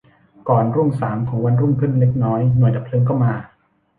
[0.49, 3.33] ก่อนรุ่งสางของวันรุ่งขึ้นเล็กน้อย หน่วยดับเพลิงก็มา